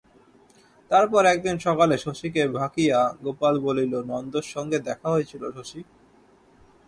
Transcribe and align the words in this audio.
তারপর 0.91 1.21
একদিন 1.25 1.55
সকালে 1.67 1.95
শশীকে 1.97 2.43
ভাকিয়া 2.59 2.99
গোপাল 3.23 3.55
বলিল, 3.65 3.93
নন্দর 4.11 4.45
সঙ্গে 4.55 4.77
দেখা 4.87 5.07
হয়েছিল 5.13 5.43
শশী। 5.57 5.81